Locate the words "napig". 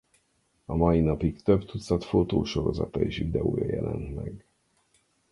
1.01-1.41